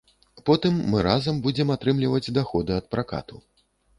[0.49, 3.35] Потым мы разам будзем атрымліваць даходы ад пракату.